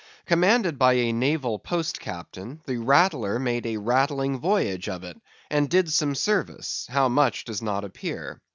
[0.25, 5.69] Commanded by a naval Post Captain, the Rattler made a rattling voyage of it, and
[5.69, 8.41] did some service; how much does not appear.